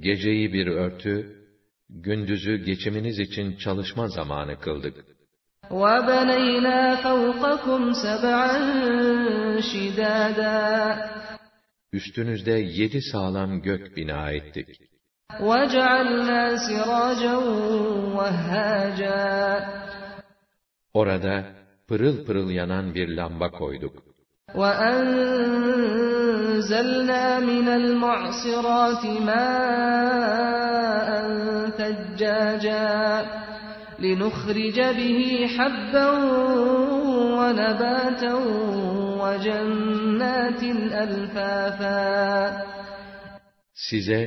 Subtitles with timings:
[0.01, 1.45] Geceyi bir örtü,
[1.91, 4.95] gündüzü geçiminiz için çalışma zamanı kıldık.
[5.71, 8.59] وَبَنَيْنَا فَوْقَكُمْ سَبْعًا
[9.61, 11.15] شِدَادًا
[11.93, 14.69] Üstünüzde yedi sağlam gök bina ettik.
[15.41, 17.37] وَجَعَلْنَا سِرَاجًا
[18.17, 19.65] وَهَّاجًا
[20.95, 21.45] Orada
[21.89, 23.95] pırıl pırıl yanan bir lamba koyduk.
[24.55, 25.65] وَأَنزَلْنَا
[27.51, 31.09] مِنَ الْمُعْصِرَاتِ مَاءً
[31.79, 32.89] ثَجَّاجًا
[34.05, 35.21] لِنُخْرِجَ بِهِ
[35.57, 36.09] حَبًّا
[37.39, 38.35] وَنَبَاتًا
[39.23, 40.63] وَجَنَّاتٍ
[41.03, 42.05] أَلْفَافًا
[43.75, 44.21] Size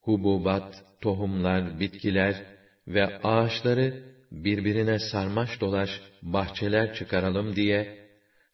[0.00, 2.34] hububat, tohumlar, bitkiler
[2.86, 5.90] ve ağaçları birbirine sarmaş dolaş
[6.22, 8.08] bahçeler çıkaralım diye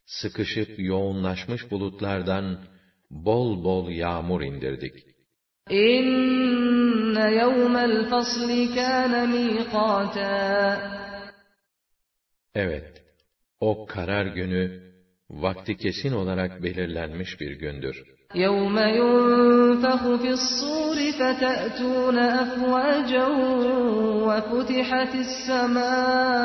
[0.07, 2.59] sıkışıp yoğunlaşmış bulutlardan
[3.11, 4.95] bol bol yağmur indirdik.
[5.71, 11.01] İnne yevmel fasli kâne mîkâtâ
[12.55, 13.03] Evet,
[13.61, 14.91] o karar günü
[15.31, 17.97] vakti kesin olarak belirlenmiş bir gündür.
[18.35, 23.27] يَوْمَ يُنْفَخُ فِي الصُّورِ فَتَأْتُونَ أَفْوَاجًا
[24.27, 26.41] وَفُتِحَتِ السَّمَاءُ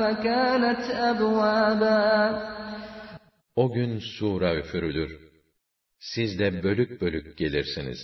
[0.00, 1.98] فَكَانَتْ أَبْوَابًا
[3.56, 5.20] O gün sura üfürülür.
[5.98, 7.98] Siz de bölük bölük gelirsiniz.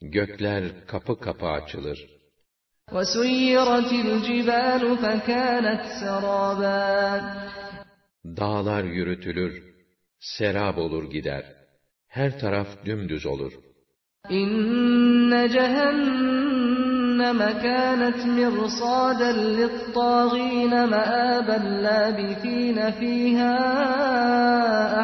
[0.00, 2.11] Gökler kapı kapı açılır.
[2.92, 7.20] وَسُيِّرَتِ الْجِبَالُ فَكَانَتْ سَرَابًا
[8.36, 9.62] Dağlar yürütülür,
[10.20, 11.44] serab olur gider.
[12.08, 13.52] Her taraf dümdüz olur.
[14.30, 23.54] İnne cehenneme kânet mirsâden lit-tâgîne meâben lâbithîne fîhâ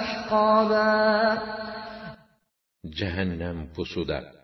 [0.01, 1.39] ahqâbâ.
[2.89, 4.38] Cehennem pusuda.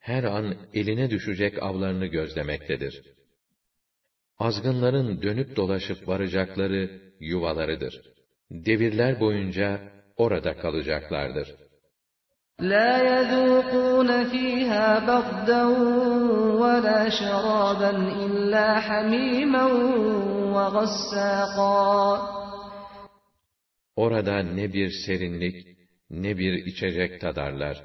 [0.00, 3.02] Her an eline düşecek avlarını gözlemektedir.
[4.38, 8.00] Azgınların dönüp dolaşıp varacakları yuvalarıdır.
[8.50, 9.80] Devirler boyunca
[10.16, 11.48] orada kalacaklardır.
[12.60, 15.62] لَا يَذُوقُونَ فِيهَا بَرْدًا
[16.62, 17.92] وَلَا شَرَابًا
[18.26, 19.66] إِلَّا حَمِيمًا
[20.54, 22.18] وَغَسَّاقًا
[23.96, 25.66] Orada ne bir serinlik,
[26.10, 27.82] ne bir içecek tadarlar.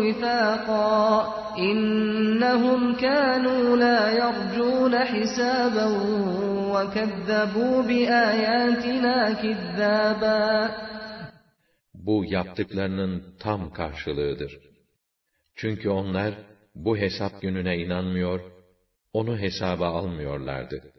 [0.01, 5.95] vifâkâ innehum kânû lâ yarcûne hisâben
[6.75, 6.83] ve
[9.43, 10.69] kezzebû.
[11.93, 14.59] Bu yaptıklarının tam karşılığıdır.
[15.55, 16.33] Çünkü onlar
[16.75, 18.39] bu hesap gününe inanmıyor,
[19.13, 20.94] onu hesaba almıyorlardı.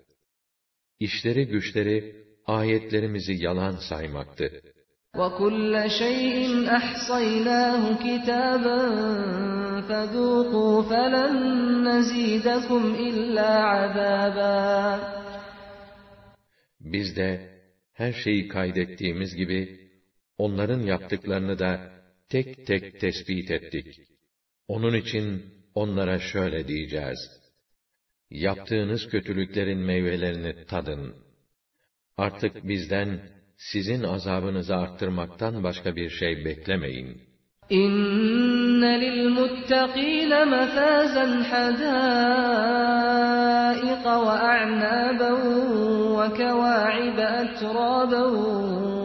[0.99, 4.61] İşleri güçleri ayetlerimizi yalan saymaktı.
[5.15, 6.37] وَكُلَّ شَيْءٍ
[6.79, 8.79] أَحْصَيْنَاهُ كِتَابًا
[9.87, 11.33] فَذُوقُوا فَلَن
[11.87, 14.99] نَّزِيدَكُمْ إِلَّا عَذَابًا
[16.79, 17.29] Biz de
[17.93, 19.89] her şeyi kaydettiğimiz gibi
[20.37, 21.91] onların yaptıklarını da
[22.29, 23.87] tek tek tespit ettik.
[24.67, 25.45] Onun için
[25.75, 27.19] onlara şöyle diyeceğiz.
[28.30, 31.14] Yaptığınız kötülüklerin meyvelerini tadın.
[32.16, 33.20] Artık bizden
[33.56, 37.22] sizin azabınızı arttırmaktan başka bir şey beklemeyin.
[41.50, 42.26] Hadâiqa
[44.26, 45.42] ve a'nâben
[46.18, 48.34] ve kevâ'ibe etrâben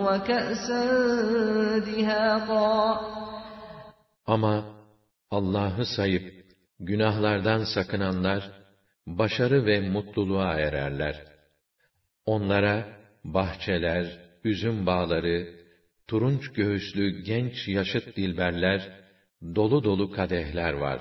[0.06, 3.02] ve ke'sen dihâqâ.
[4.26, 4.66] Ama
[5.32, 6.46] Allah'ı sayıp
[6.80, 8.61] günahlardan sakınanlar
[9.08, 11.24] başarı ve mutluluğa ererler.
[12.26, 12.86] Onlara
[13.24, 15.48] bahçeler, üzüm bağları,
[16.08, 18.90] turunç göğüslü genç yaşıt dilberler,
[19.56, 21.00] dolu dolu kadehler var.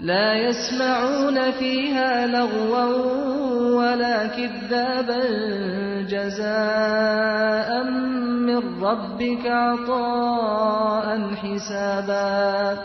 [0.00, 2.92] Yesma'un fiha lagwan
[3.78, 7.92] ve la kizzaban cezâen
[8.46, 12.84] min rabbike atâen hisâbâ.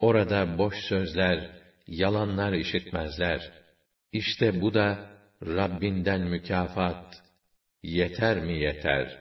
[0.00, 1.57] Orada boş sözler,
[1.88, 3.52] yalanlar işitmezler.
[4.12, 4.98] İşte bu da
[5.42, 7.22] Rabbinden mükafat.
[7.82, 9.18] Yeter mi yeter?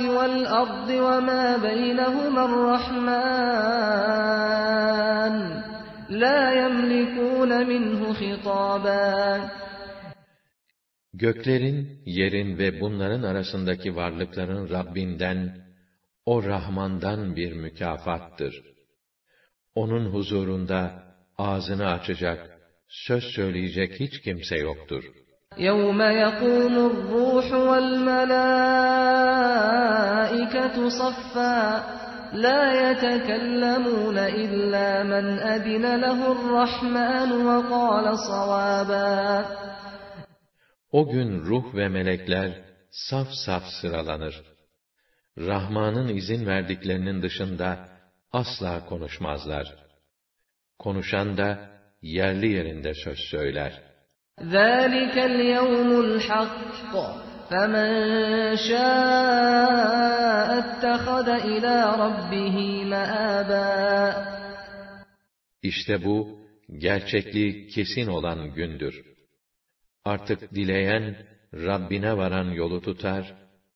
[0.00, 2.96] Vel ardı ve ma beynehumar rahman.
[6.10, 9.50] La yemlikun minhu hitaban.
[11.14, 15.66] Göklerin, yerin ve bunların arasındaki varlıkların Rabbinden,
[16.26, 18.75] o Rahman'dan bir mükafattır
[19.75, 21.03] onun huzurunda
[21.37, 25.03] ağzını açacak, söz söyleyecek hiç kimse yoktur.
[25.57, 28.37] يَوْمَ يَقُومُ الرُّوحُ وَالْمَلَائِكَةُ
[31.01, 31.59] صَفًّا
[32.45, 39.45] لَا يَتَكَلَّمُونَ إِلَّا مَنْ أَذِنَ لَهُ الرَّحْمَنُ وَقَالَ صَوَابًا
[40.91, 42.61] O gün ruh ve melekler
[42.91, 44.41] saf saf sıralanır.
[45.37, 47.89] Rahman'ın izin verdiklerinin dışında
[48.31, 49.75] asla konuşmazlar.
[50.79, 51.69] Konuşan da
[52.01, 53.81] yerli yerinde söz söyler.
[54.39, 56.93] ذَٰلِكَ الْيَوْمُ الْحَقُّ
[57.49, 57.91] فَمَنْ
[58.69, 62.57] شَاءَ اتَّخَذَ إِلَى رَبِّهِ
[62.93, 64.31] مَآبًا
[65.63, 66.41] İşte bu,
[66.77, 69.05] gerçekliği kesin olan gündür.
[70.05, 71.15] Artık dileyen,
[71.53, 73.33] Rabbine varan yolu tutar,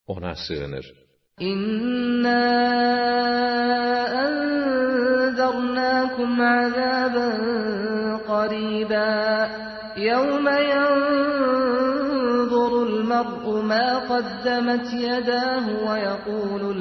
[0.07, 0.94] ona sığınır.
[1.40, 2.42] İnna
[5.31, 7.40] enzernâkum azâben
[8.28, 9.10] qarîbâ.
[10.06, 11.75] Yevme yanzurul
[13.10, 16.81] mer'u mâ qaddemet yedâhu ve yekûlul.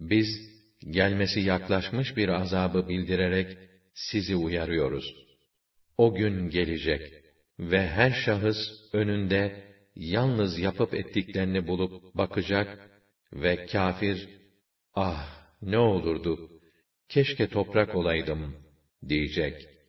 [0.00, 0.28] Biz
[0.90, 3.58] gelmesi yaklaşmış bir azabı bildirerek
[3.94, 5.06] sizi uyarıyoruz.
[5.98, 7.29] O gün gelecek.''
[7.60, 8.56] Ve her şahıs
[8.92, 9.52] önünde
[9.96, 12.68] yalnız yapıp ettiklerini bulup bakacak
[13.32, 14.28] ve kafir,
[14.94, 16.38] ah ne olurdu,
[17.08, 18.54] keşke toprak olaydım
[19.08, 19.79] diyecek.